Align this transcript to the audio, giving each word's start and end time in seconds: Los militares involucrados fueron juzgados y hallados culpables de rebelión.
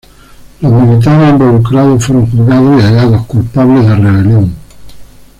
Los 0.61 0.71
militares 0.73 1.29
involucrados 1.29 2.03
fueron 2.03 2.25
juzgados 2.25 2.79
y 2.81 2.85
hallados 2.85 3.23
culpables 3.27 3.85
de 3.85 3.95
rebelión. 3.97 4.55